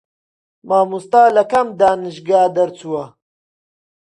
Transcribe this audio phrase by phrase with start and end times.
[0.67, 3.03] مامۆستا لە کام دانشگا دەرچووە؟